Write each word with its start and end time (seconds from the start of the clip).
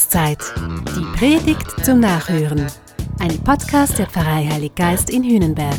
Passionszeit. 0.00 0.38
Die 0.96 1.18
Predigt 1.18 1.84
zum 1.84 2.00
Nachhören. 2.00 2.66
Ein 3.18 3.38
Podcast 3.40 3.98
der 3.98 4.06
Pfarrei 4.06 4.46
Heilig 4.50 4.74
Geist 4.74 5.10
in 5.10 5.22
Hühnenberg. 5.22 5.76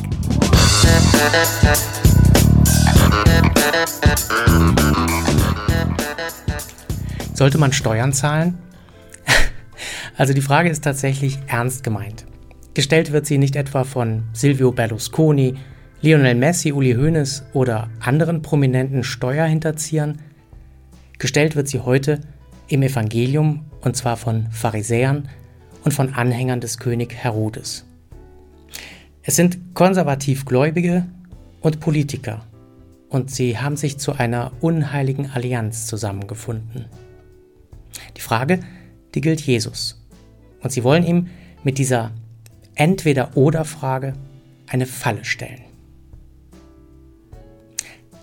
Sollte 7.33 7.57
man 7.57 7.73
Steuern 7.73 8.13
zahlen? 8.13 8.57
Also 10.17 10.33
die 10.33 10.41
Frage 10.41 10.69
ist 10.69 10.83
tatsächlich 10.83 11.39
ernst 11.47 11.83
gemeint. 11.83 12.25
Gestellt 12.75 13.11
wird 13.11 13.25
sie 13.25 13.39
nicht 13.39 13.55
etwa 13.55 13.83
von 13.85 14.23
Silvio 14.33 14.71
Berlusconi, 14.71 15.55
Lionel 16.01 16.35
Messi, 16.35 16.73
Uli 16.73 16.93
Hoeneß 16.93 17.45
oder 17.53 17.89
anderen 17.99 18.43
prominenten 18.43 19.03
Steuerhinterziehern. 19.03 20.21
Gestellt 21.17 21.55
wird 21.55 21.69
sie 21.69 21.79
heute 21.79 22.21
im 22.71 22.83
Evangelium 22.83 23.65
und 23.81 23.95
zwar 23.95 24.17
von 24.17 24.49
Pharisäern 24.51 25.27
und 25.83 25.93
von 25.93 26.13
Anhängern 26.13 26.61
des 26.61 26.77
König 26.77 27.13
Herodes. 27.13 27.85
Es 29.23 29.35
sind 29.35 29.75
konservativ 29.75 30.45
Gläubige 30.45 31.05
und 31.61 31.79
Politiker 31.79 32.45
und 33.09 33.29
sie 33.29 33.57
haben 33.57 33.75
sich 33.75 33.97
zu 33.97 34.13
einer 34.13 34.51
unheiligen 34.61 35.29
Allianz 35.31 35.85
zusammengefunden. 35.85 36.85
Die 38.15 38.21
Frage, 38.21 38.61
die 39.13 39.21
gilt 39.21 39.41
Jesus. 39.41 40.01
Und 40.61 40.71
sie 40.71 40.83
wollen 40.83 41.05
ihm 41.05 41.27
mit 41.63 41.77
dieser 41.77 42.11
Entweder-Oder-Frage 42.75 44.13
eine 44.67 44.85
Falle 44.85 45.25
stellen. 45.25 45.61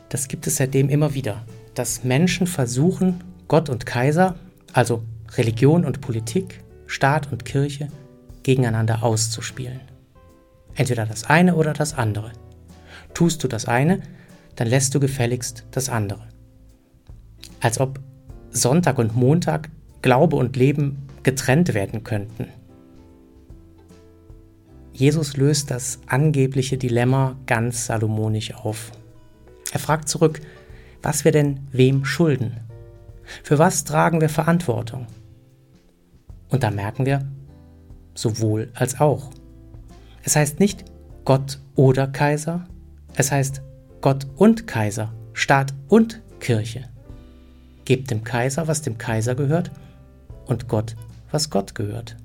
Das 0.09 0.28
gibt 0.28 0.47
es 0.47 0.56
seitdem 0.56 0.89
immer 0.89 1.12
wieder, 1.12 1.45
dass 1.75 2.03
Menschen 2.03 2.47
versuchen, 2.47 3.23
Gott 3.48 3.70
und 3.70 3.87
Kaiser, 3.87 4.37
also 4.73 5.02
Religion 5.37 5.84
und 5.84 6.00
Politik, 6.00 6.62
Staat 6.86 7.33
und 7.33 7.45
Kirche, 7.45 7.89
gegeneinander 8.42 9.03
auszuspielen. 9.03 9.81
Entweder 10.75 11.06
das 11.06 11.25
eine 11.25 11.56
oder 11.56 11.72
das 11.72 11.95
andere. 11.95 12.33
Tust 13.14 13.42
du 13.42 13.48
das 13.48 13.64
eine, 13.64 14.00
dann 14.56 14.69
lässt 14.69 14.95
du 14.95 15.00
gefälligst 15.00 15.64
das 15.70 15.89
andere. 15.89 16.28
Als 17.61 17.81
ob 17.81 18.00
Sonntag 18.50 18.98
und 18.98 19.17
Montag, 19.17 19.70
Glaube 20.03 20.37
und 20.37 20.56
Leben 20.56 21.09
getrennt 21.22 21.75
werden 21.75 22.05
könnten. 22.05 22.48
Jesus 24.92 25.37
löst 25.37 25.70
das 25.70 26.00
angebliche 26.06 26.77
Dilemma 26.77 27.37
ganz 27.47 27.87
salomonisch 27.87 28.55
auf. 28.55 28.92
Er 29.72 29.81
fragt 29.81 30.09
zurück, 30.09 30.41
was 31.03 31.25
wir 31.25 31.33
denn 31.33 31.61
wem 31.72 32.05
schulden. 32.05 32.67
Für 33.43 33.59
was 33.59 33.84
tragen 33.84 34.21
wir 34.21 34.29
Verantwortung? 34.29 35.07
Und 36.48 36.62
da 36.62 36.71
merken 36.71 37.07
wir, 37.07 37.27
sowohl 38.15 38.71
als 38.75 39.01
auch. 39.01 39.31
Es 40.23 40.37
heißt 40.37 40.61
nicht 40.61 40.84
Gott 41.25 41.61
oder 41.75 42.06
Kaiser, 42.06 42.67
es 43.15 43.31
heißt 43.31 43.62
Gott 44.01 44.27
und 44.37 44.67
Kaiser, 44.67 45.12
Staat 45.33 45.75
und 45.89 46.23
Kirche. 46.41 46.89
Gebt 47.84 48.11
dem 48.11 48.25
Kaiser, 48.25 48.69
was 48.69 48.83
dem 48.83 48.99
Kaiser 48.99 49.34
gehört, 49.34 49.71
und 50.47 50.69
Gott, 50.69 50.97
was 51.31 51.51
Gott 51.51 51.75
gehört. 51.75 52.17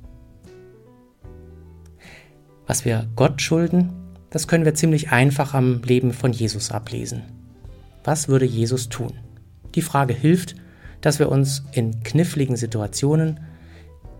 Was 2.66 2.86
wir 2.86 3.08
Gott 3.16 3.42
schulden, 3.42 3.92
das 4.30 4.48
können 4.48 4.66
wir 4.66 4.74
ziemlich 4.74 5.12
einfach 5.12 5.54
am 5.54 5.82
Leben 5.84 6.14
von 6.14 6.32
Jesus 6.32 6.72
ablesen. 6.72 7.24
Was 8.04 8.28
würde 8.28 8.46
Jesus 8.46 8.90
tun? 8.90 9.14
Die 9.76 9.82
Frage 9.82 10.14
hilft, 10.14 10.56
dass 11.04 11.20
wir 11.20 11.30
uns 11.30 11.64
in 11.74 12.02
kniffligen 12.02 12.56
Situationen 12.56 13.42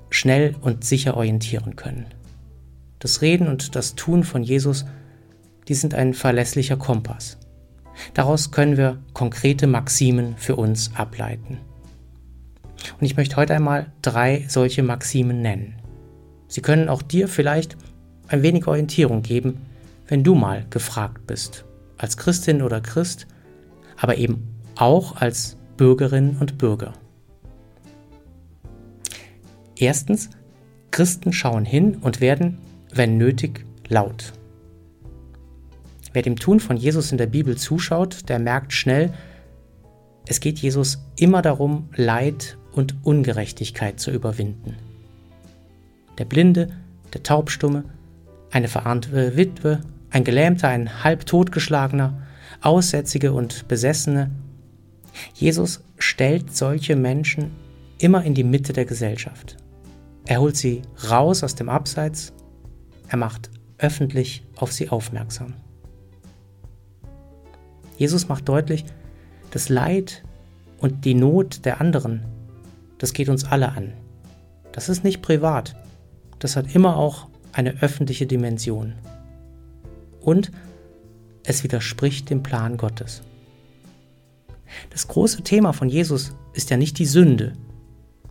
schnell 0.10 0.54
und 0.62 0.84
sicher 0.84 1.16
orientieren 1.16 1.78
können. 1.78 2.06
Das 3.00 3.22
Reden 3.22 3.48
und 3.48 3.76
das 3.76 3.96
Tun 3.96 4.24
von 4.24 4.44
Jesus, 4.44 4.86
die 5.70 5.76
sind 5.76 5.94
ein 5.94 6.14
verlässlicher 6.14 6.76
Kompass. 6.76 7.38
Daraus 8.14 8.52
können 8.52 8.76
wir 8.76 9.00
konkrete 9.14 9.66
Maximen 9.66 10.36
für 10.38 10.58
uns 10.58 10.92
ableiten. 10.96 11.60
Und 13.00 13.06
ich 13.06 13.16
möchte 13.16 13.38
heute 13.38 13.56
einmal 13.56 13.94
drei 14.02 14.46
solche 14.50 14.84
Maximen 14.84 15.42
nennen. 15.42 15.76
Sie 16.50 16.62
können 16.62 16.90
auch 16.90 17.02
dir 17.02 17.30
vielleicht 17.30 17.78
ein 18.28 18.44
wenig 18.44 18.68
Orientierung 18.68 19.22
geben, 19.22 19.62
wenn 20.08 20.24
du 20.24 20.36
mal 20.36 20.66
gefragt 20.70 21.28
bist, 21.28 21.64
als 21.98 22.18
Christin 22.18 22.62
oder 22.62 22.82
Christ, 22.82 23.26
aber 23.96 24.18
eben 24.18 24.50
auch 24.76 25.16
als 25.16 25.56
Bürgerinnen 25.78 26.38
und 26.40 26.58
Bürger. 26.58 26.94
Erstens, 29.76 30.30
Christen 30.92 31.34
schauen 31.34 31.66
hin 31.66 31.98
und 32.02 32.22
werden, 32.22 32.60
wenn 32.94 33.18
nötig, 33.18 33.66
laut. 33.88 34.34
Wer 36.14 36.22
dem 36.22 36.36
Tun 36.36 36.60
von 36.60 36.78
Jesus 36.78 37.12
in 37.12 37.18
der 37.18 37.26
Bibel 37.28 37.58
zuschaut, 37.58 38.30
der 38.30 38.38
merkt 38.38 38.72
schnell, 38.72 39.12
es 40.28 40.40
geht 40.40 40.60
Jesus 40.60 41.04
immer 41.18 41.42
darum, 41.42 41.90
Leid 41.96 42.58
und 42.72 42.96
Ungerechtigkeit 43.04 44.00
zu 44.00 44.12
überwinden. 44.12 44.76
Der 46.18 46.26
Blinde, 46.26 46.70
der 47.14 47.24
Taubstumme, 47.24 47.84
eine 48.52 48.68
verarmte 48.68 49.36
Witwe, 49.36 49.82
ein 50.12 50.24
Gelähmter, 50.24 50.68
ein 50.70 51.04
halb 51.04 51.26
totgeschlagener, 51.26 52.22
Aussätzige 52.62 53.34
und 53.34 53.68
Besessene. 53.68 54.30
Jesus 55.34 55.84
stellt 55.98 56.56
solche 56.56 56.96
Menschen 56.96 57.52
immer 57.98 58.24
in 58.24 58.34
die 58.34 58.44
Mitte 58.44 58.74
der 58.74 58.86
Gesellschaft. 58.86 59.58
Er 60.26 60.40
holt 60.40 60.58
sie 60.58 60.82
raus 61.10 61.44
aus 61.44 61.56
dem 61.56 61.70
Abseits, 61.70 62.34
er 63.08 63.18
macht 63.18 63.50
öffentlich 63.78 64.46
auf 64.56 64.72
sie 64.72 64.90
aufmerksam. 64.90 65.54
Jesus 67.98 68.28
macht 68.28 68.48
deutlich, 68.50 68.86
das 69.52 69.70
Leid 69.70 70.24
und 70.80 71.06
die 71.06 71.14
Not 71.14 71.66
der 71.66 71.80
anderen, 71.80 72.24
das 72.98 73.14
geht 73.14 73.30
uns 73.30 73.44
alle 73.46 73.74
an. 73.74 73.94
Das 74.72 74.90
ist 74.90 75.04
nicht 75.04 75.22
privat, 75.22 75.76
das 76.40 76.56
hat 76.56 76.74
immer 76.74 76.98
auch 76.98 77.28
eine 77.52 77.82
öffentliche 77.82 78.26
Dimension. 78.26 78.94
Und 80.20 80.52
es 81.44 81.64
widerspricht 81.64 82.30
dem 82.30 82.42
Plan 82.42 82.78
Gottes. 82.78 83.22
Das 84.90 85.08
große 85.08 85.44
Thema 85.44 85.74
von 85.74 85.90
Jesus 85.90 86.34
ist 86.54 86.70
ja 86.70 86.78
nicht 86.78 87.00
die 87.00 87.06
Sünde. 87.06 87.54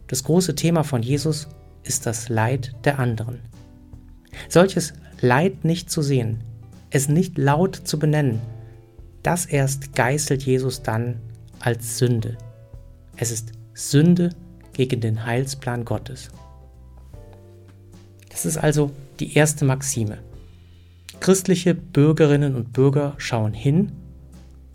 Das 0.06 0.24
große 0.24 0.54
Thema 0.54 0.84
von 0.84 1.02
Jesus 1.02 1.48
ist 1.84 2.06
das 2.06 2.28
Leid 2.28 2.72
der 2.84 2.98
anderen. 2.98 3.40
Solches 4.48 4.92
Leid 5.20 5.64
nicht 5.64 5.90
zu 5.90 6.02
sehen, 6.02 6.42
es 6.90 7.08
nicht 7.08 7.38
laut 7.38 7.76
zu 7.76 7.98
benennen, 7.98 8.40
das 9.22 9.46
erst 9.46 9.94
geißelt 9.94 10.42
Jesus 10.42 10.82
dann 10.82 11.20
als 11.60 11.98
Sünde. 11.98 12.36
Es 13.16 13.30
ist 13.30 13.52
Sünde 13.74 14.30
gegen 14.72 15.00
den 15.00 15.24
Heilsplan 15.24 15.84
Gottes. 15.84 16.30
Das 18.30 18.46
ist 18.46 18.56
also 18.56 18.90
die 19.20 19.34
erste 19.34 19.64
Maxime. 19.64 20.18
Christliche 21.20 21.74
Bürgerinnen 21.74 22.56
und 22.56 22.72
Bürger 22.72 23.14
schauen 23.18 23.52
hin 23.52 23.92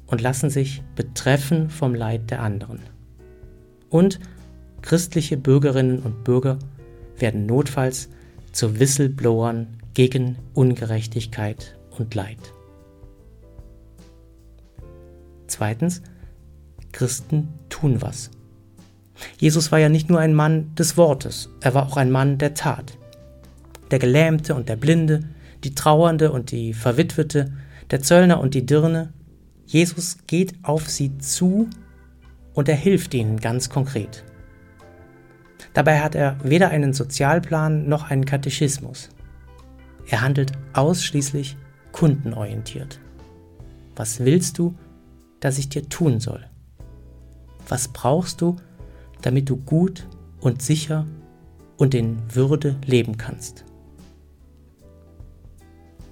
und 0.08 0.22
lassen 0.22 0.50
sich 0.50 0.84
betreffen 0.96 1.70
vom 1.70 1.94
Leid 1.94 2.32
der 2.32 2.42
anderen. 2.42 2.80
Und 3.90 4.20
christliche 4.82 5.38
Bürgerinnen 5.38 6.00
und 6.00 6.24
Bürger 6.24 6.60
werden 7.18 7.46
notfalls 7.46 8.10
zu 8.52 8.80
Whistleblowern 8.80 9.68
gegen 9.94 10.38
Ungerechtigkeit 10.54 11.78
und 11.98 12.16
Leid. 12.16 12.54
Zweitens, 15.48 16.02
Christen 16.92 17.50
tun 17.70 18.02
was. 18.02 18.32
Jesus 19.40 19.72
war 19.72 19.80
ja 19.80 19.90
nicht 19.90 20.10
nur 20.10 20.20
ein 20.20 20.34
Mann 20.34 20.74
des 20.76 20.98
Wortes, 20.98 21.50
er 21.62 21.74
war 21.74 21.88
auch 21.88 21.98
ein 21.98 22.12
Mann 22.12 22.38
der 22.38 22.54
Tat. 22.54 22.98
Der 23.92 24.00
Gelähmte 24.00 24.54
und 24.54 24.70
der 24.70 24.76
Blinde, 24.76 25.22
die 25.64 25.74
Trauernde 25.74 26.32
und 26.32 26.52
die 26.52 26.74
Verwitwete, 26.74 27.52
der 27.90 28.02
Zöllner 28.02 28.40
und 28.40 28.54
die 28.54 28.66
Dirne. 28.66 29.14
Jesus 29.68 30.18
geht 30.26 30.56
auf 30.64 30.90
sie 30.90 31.16
zu 31.20 31.70
und 32.54 32.68
er 32.68 32.76
hilft 32.76 33.14
ihnen 33.14 33.40
ganz 33.40 33.70
konkret. 33.70 34.24
Dabei 35.74 36.02
hat 36.02 36.16
er 36.16 36.38
weder 36.44 36.70
einen 36.70 36.94
Sozialplan 36.94 37.88
noch 37.88 38.10
einen 38.10 38.26
Katechismus. 38.26 39.10
Er 40.08 40.22
handelt 40.22 40.54
ausschließlich 40.74 41.58
kundenorientiert. 41.92 43.00
Was 43.96 44.22
willst 44.22 44.58
du, 44.58 44.76
dass 45.40 45.60
ich 45.60 45.70
dir 45.70 45.88
tun 45.88 46.20
soll? 46.20 46.44
Was 47.68 47.90
brauchst 47.90 48.42
du, 48.42 48.56
damit 49.22 49.50
du 49.50 49.58
gut 49.58 50.08
und 50.40 50.64
sicher 50.64 51.06
und 51.78 51.94
in 51.94 52.18
Würde 52.34 52.76
leben 52.86 53.18
kannst? 53.18 53.68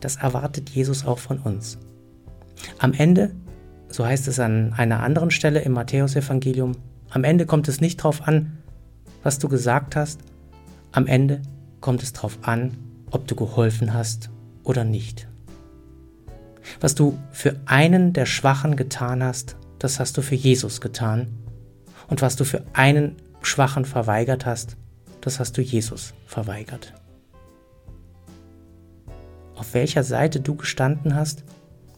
das 0.06 0.18
erwartet 0.18 0.69
Jesus 0.69 1.04
auch 1.04 1.18
von 1.18 1.40
uns. 1.40 1.80
Am 2.78 2.94
Ende, 2.94 3.31
so 3.90 4.06
heißt 4.06 4.28
es 4.28 4.40
an 4.40 4.74
einer 4.74 5.02
anderen 5.02 5.32
Stelle 5.32 5.62
im 5.62 5.74
Matthäusevangelium, 5.74 6.74
am 7.10 7.24
Ende 7.24 7.46
kommt 7.46 7.68
es 7.68 7.82
nicht 7.82 8.00
darauf 8.00 8.28
an, 8.28 8.58
was 9.24 9.40
du 9.40 9.48
gesagt 9.48 9.96
hast, 9.96 10.20
am 10.92 11.08
Ende 11.08 11.42
kommt 11.82 12.04
es 12.04 12.14
darauf 12.14 12.40
an, 12.42 12.78
ob 13.12 13.28
du 13.28 13.36
geholfen 13.36 13.94
hast 13.94 14.30
oder 14.64 14.84
nicht. 14.84 15.28
Was 16.80 16.96
du 16.96 17.18
für 17.32 17.56
einen 17.66 18.14
der 18.14 18.26
Schwachen 18.26 18.76
getan 18.76 19.24
hast, 19.24 19.56
das 19.80 20.00
hast 20.00 20.18
du 20.18 20.22
für 20.22 20.36
Jesus 20.36 20.82
getan. 20.82 21.28
Und 22.08 22.22
was 22.22 22.36
du 22.36 22.44
für 22.44 22.64
einen 22.74 23.16
Schwachen 23.42 23.86
verweigert 23.86 24.46
hast, 24.46 24.78
das 25.22 25.40
hast 25.40 25.58
du 25.58 25.62
Jesus 25.62 26.14
verweigert. 26.26 26.94
Auf 29.56 29.74
welcher 29.74 30.04
Seite 30.04 30.40
du 30.40 30.56
gestanden 30.56 31.16
hast, 31.16 31.44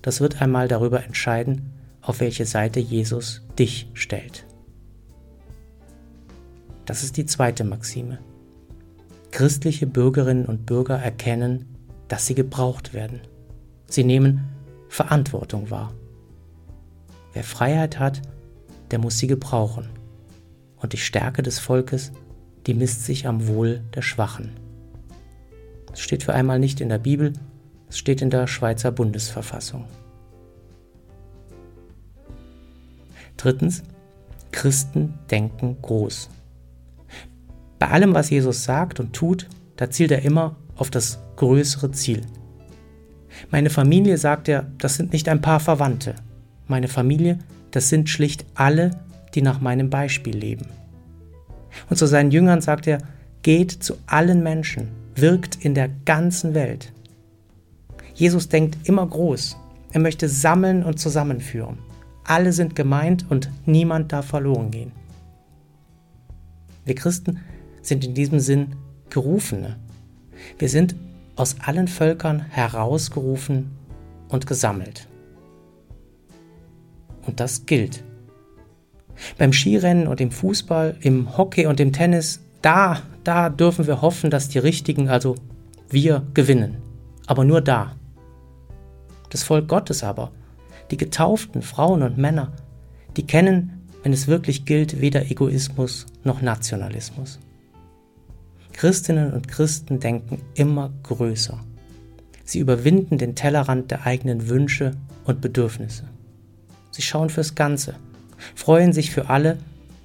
das 0.02 0.22
wird 0.22 0.42
einmal 0.42 0.68
darüber 0.68 1.04
entscheiden, 1.04 1.74
auf 2.08 2.22
welche 2.22 2.46
Seite 2.46 2.80
Jesus 2.80 3.42
dich 3.60 3.90
stellt. 3.94 4.46
Das 6.86 7.04
ist 7.04 7.18
die 7.18 7.26
zweite 7.26 7.66
Maxime. 7.66 8.20
Christliche 9.32 9.86
Bürgerinnen 9.86 10.46
und 10.46 10.66
Bürger 10.66 10.96
erkennen, 10.96 11.66
dass 12.08 12.26
sie 12.26 12.34
gebraucht 12.34 12.94
werden. 12.94 13.20
Sie 13.88 14.06
nehmen 14.06 14.48
Verantwortung 14.88 15.70
wahr. 15.70 15.94
Wer 17.34 17.44
Freiheit 17.44 18.00
hat, 18.00 18.22
der 18.90 19.00
muss 19.00 19.18
sie 19.18 19.28
gebrauchen. 19.28 19.90
Und 20.78 20.94
die 20.94 20.98
Stärke 20.98 21.44
des 21.44 21.60
Volkes, 21.60 22.14
die 22.68 22.74
misst 22.74 23.04
sich 23.04 23.28
am 23.28 23.48
Wohl 23.48 23.82
der 23.94 24.02
Schwachen. 24.02 24.52
Es 25.92 26.00
steht 26.00 26.24
für 26.24 26.34
einmal 26.34 26.60
nicht 26.60 26.80
in 26.80 26.88
der 26.88 27.00
Bibel, 27.00 27.34
es 27.90 27.98
steht 27.98 28.22
in 28.22 28.30
der 28.30 28.48
Schweizer 28.48 28.94
Bundesverfassung. 28.94 29.86
Drittens, 33.38 33.84
Christen 34.52 35.14
denken 35.30 35.78
groß. 35.82 36.30
Bei 37.80 37.90
allem, 37.90 38.14
was 38.14 38.30
Jesus 38.30 38.64
sagt 38.64 39.00
und 39.00 39.14
tut, 39.14 39.48
da 39.76 39.90
zielt 39.90 40.12
er 40.12 40.24
immer 40.24 40.56
auf 40.76 40.90
das 40.90 41.20
größere 41.36 41.92
Ziel. 41.92 42.24
Meine 43.52 43.70
Familie, 43.70 44.18
sagt 44.18 44.50
er, 44.50 44.66
das 44.80 44.96
sind 44.96 45.14
nicht 45.14 45.30
ein 45.30 45.42
paar 45.42 45.60
Verwandte. 45.60 46.16
Meine 46.68 46.88
Familie, 46.88 47.38
das 47.72 47.90
sind 47.90 48.10
schlicht 48.10 48.46
alle, 48.56 48.92
die 49.36 49.42
nach 49.42 49.62
meinem 49.62 49.90
Beispiel 49.90 50.36
leben. 50.36 50.66
Und 51.90 51.98
zu 51.98 52.08
seinen 52.08 52.32
Jüngern 52.32 52.62
sagt 52.62 52.88
er, 52.88 53.00
geht 53.44 53.72
zu 53.72 53.98
allen 54.08 54.42
Menschen, 54.42 54.90
wirkt 55.16 55.64
in 55.64 55.76
der 55.76 55.90
ganzen 56.06 56.54
Welt. 56.54 56.92
Jesus 58.16 58.50
denkt 58.50 58.88
immer 58.88 59.06
groß. 59.06 59.58
Er 59.92 60.00
möchte 60.00 60.28
sammeln 60.28 60.84
und 60.84 61.00
zusammenführen. 61.00 61.78
Alle 62.28 62.52
sind 62.52 62.76
gemeint 62.76 63.26
und 63.30 63.50
niemand 63.66 64.12
darf 64.12 64.28
verloren 64.28 64.70
gehen. 64.70 64.92
Wir 66.84 66.94
Christen 66.94 67.40
sind 67.82 68.04
in 68.04 68.14
diesem 68.14 68.40
Sinn 68.42 68.76
Gerufene. 69.10 69.78
Wir 70.60 70.68
sind 70.68 70.96
aus 71.38 71.56
allen 71.62 71.88
Völkern 71.88 72.42
herausgerufen 72.42 73.72
und 74.28 74.46
gesammelt. 74.46 75.08
Und 77.26 77.40
das 77.40 77.66
gilt. 77.66 78.04
Beim 79.38 79.54
Skirennen 79.54 80.08
und 80.08 80.20
im 80.20 80.32
Fußball, 80.32 80.98
im 81.00 81.38
Hockey 81.38 81.66
und 81.66 81.80
im 81.80 81.94
Tennis, 81.94 82.42
da, 82.62 83.02
da 83.24 83.50
dürfen 83.50 83.88
wir 83.88 84.02
hoffen, 84.02 84.30
dass 84.30 84.50
die 84.50 84.60
Richtigen, 84.60 85.08
also 85.08 85.36
wir, 85.90 86.28
gewinnen. 86.34 86.78
Aber 87.26 87.46
nur 87.46 87.62
da. 87.62 87.96
Das 89.30 89.44
Volk 89.44 89.70
Gottes 89.70 90.04
aber, 90.04 90.32
die 90.92 90.98
getauften 90.98 91.62
Frauen 91.62 92.04
und 92.04 92.18
Männer, 92.18 92.52
die 93.16 93.26
kennen, 93.26 93.82
wenn 94.04 94.14
es 94.14 94.28
wirklich 94.28 94.66
gilt, 94.66 95.02
weder 95.02 95.30
Egoismus 95.30 96.06
noch 96.24 96.42
Nationalismus. 96.42 97.40
Christinnen 98.74 99.34
und 99.34 99.48
Christen 99.48 100.00
denken 100.00 100.42
immer 100.54 100.92
größer. 101.04 101.60
Sie 102.44 102.60
überwinden 102.60 103.18
den 103.18 103.36
Tellerrand 103.36 103.92
der 103.92 104.06
eigenen 104.06 104.50
Wünsche 104.50 104.92
und 105.26 105.42
Bedürfnisse. 105.42 106.04
Sie 106.92 107.02
schauen 107.02 107.30
fürs 107.30 107.56
Ganze, 107.56 107.96
freuen 108.56 108.94
sich 108.94 109.12
für 109.12 109.30
alle 109.30 109.58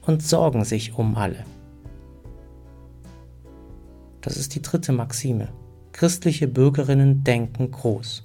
und 0.07 0.23
sorgen 0.23 0.65
sich 0.65 0.95
um 0.95 1.17
alle. 1.17 1.45
Das 4.23 4.37
ist 4.37 4.55
die 4.55 4.63
dritte 4.63 4.93
Maxime. 4.93 5.49
Christliche 5.93 6.49
Bürgerinnen 6.49 7.23
denken 7.23 7.71
groß. 7.71 8.23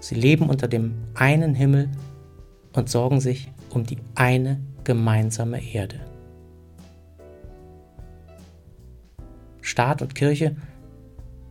Sie 0.00 0.14
leben 0.14 0.48
unter 0.48 0.68
dem 0.68 0.94
einen 1.14 1.54
Himmel 1.54 1.88
und 2.72 2.88
sorgen 2.88 3.20
sich 3.20 3.50
um 3.70 3.84
die 3.84 3.98
eine 4.14 4.60
gemeinsame 4.84 5.62
Erde. 5.62 6.00
Staat 9.60 10.00
und 10.02 10.14
Kirche, 10.14 10.56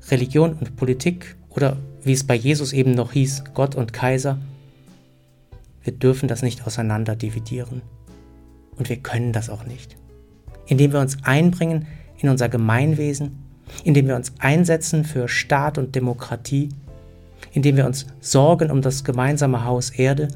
Religion 0.10 0.54
und 0.54 0.76
Politik 0.76 1.36
oder 1.50 1.78
wie 2.04 2.14
es 2.14 2.26
bei 2.26 2.36
Jesus 2.36 2.72
eben 2.72 2.92
noch 2.92 3.14
hieß, 3.14 3.44
Gott 3.54 3.76
und 3.76 3.92
Kaiser, 3.92 4.38
wir 5.84 5.94
dürfen 5.94 6.28
das 6.28 6.42
nicht 6.42 6.66
auseinander 6.66 7.16
dividieren. 7.16 7.82
Und 8.78 8.90
wir 8.90 8.98
können 8.98 9.32
das 9.32 9.50
auch 9.50 9.66
nicht. 9.66 9.96
Indem 10.66 10.94
wir 10.94 11.00
uns 11.00 11.24
einbringen 11.24 11.88
in 12.18 12.30
unser 12.30 12.50
Gemeinwesen, 12.50 13.38
indem 13.84 14.08
wir 14.08 14.16
uns 14.16 14.34
einsetzen 14.40 15.04
für 15.06 15.28
Staat 15.28 15.78
und 15.78 15.96
Demokratie, 15.96 16.70
indem 17.54 17.78
wir 17.78 17.86
uns 17.86 18.06
sorgen 18.20 18.72
um 18.72 18.82
das 18.82 19.04
gemeinsame 19.04 19.66
Haus 19.66 19.90
Erde, 19.90 20.28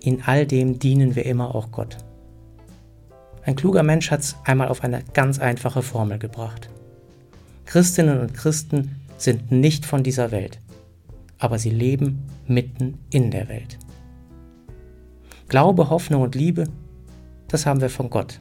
in 0.00 0.22
all 0.24 0.46
dem 0.46 0.78
dienen 0.78 1.16
wir 1.16 1.26
immer 1.26 1.54
auch 1.54 1.70
Gott. 1.72 1.98
Ein 3.42 3.56
kluger 3.56 3.82
Mensch 3.82 4.10
hat 4.10 4.20
es 4.20 4.36
einmal 4.44 4.68
auf 4.68 4.82
eine 4.82 5.02
ganz 5.14 5.38
einfache 5.38 5.82
Formel 5.82 6.18
gebracht. 6.18 6.68
Christinnen 7.64 8.20
und 8.20 8.34
Christen 8.34 8.96
sind 9.18 9.52
nicht 9.52 9.86
von 9.86 10.02
dieser 10.02 10.30
Welt, 10.30 10.60
aber 11.38 11.58
sie 11.58 11.70
leben 11.70 12.24
mitten 12.46 12.98
in 13.10 13.30
der 13.30 13.48
Welt. 13.48 13.78
Glaube, 15.48 15.90
Hoffnung 15.90 16.22
und 16.22 16.34
Liebe, 16.34 16.68
das 17.48 17.66
haben 17.66 17.80
wir 17.80 17.90
von 17.90 18.10
Gott. 18.10 18.40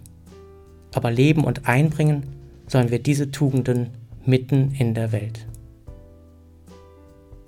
Aber 0.94 1.12
leben 1.12 1.44
und 1.44 1.68
einbringen 1.68 2.24
sollen 2.68 2.90
wir 2.90 3.00
diese 3.00 3.30
Tugenden 3.30 3.90
mitten 4.26 4.72
in 4.72 4.94
der 4.94 5.12
Welt. 5.12 5.46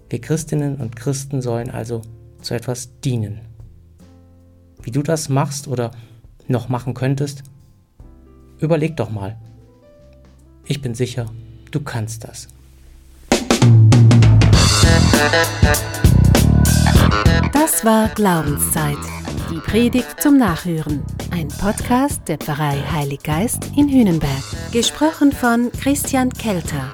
Wir 0.09 0.21
Christinnen 0.21 0.77
und 0.77 0.95
Christen 0.95 1.41
sollen 1.41 1.69
also 1.69 2.01
zu 2.41 2.53
etwas 2.53 2.99
dienen. 3.01 3.41
Wie 4.81 4.91
du 4.91 5.03
das 5.03 5.27
machst 5.27 5.67
oder 5.67 5.91
noch 6.47 6.69
machen 6.69 6.93
könntest, 6.93 7.43
überleg 8.59 8.95
doch 8.95 9.09
mal. 9.09 9.37
Ich 10.65 10.81
bin 10.81 10.95
sicher, 10.95 11.25
du 11.71 11.81
kannst 11.81 12.23
das. 12.23 12.47
Das 17.51 17.83
war 17.83 18.07
Glaubenszeit. 18.15 18.97
Die 19.51 19.59
Predigt 19.59 20.21
zum 20.21 20.37
Nachhören. 20.37 21.03
Ein 21.31 21.49
Podcast 21.49 22.21
der 22.27 22.37
Pfarrei 22.37 22.81
Heilig 22.91 23.23
Geist 23.23 23.71
in 23.75 23.89
Hünenberg. 23.89 24.43
Gesprochen 24.71 25.31
von 25.33 25.71
Christian 25.73 26.29
Kelter. 26.31 26.93